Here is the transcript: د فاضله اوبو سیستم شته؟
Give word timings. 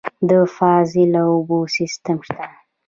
د 0.29 0.31
فاضله 0.55 1.21
اوبو 1.33 1.59
سیستم 1.75 2.17
شته؟ 2.27 2.45